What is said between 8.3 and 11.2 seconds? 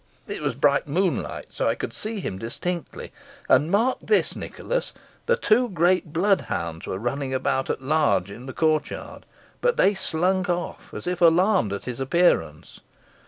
in the court yard, but they slunk off, as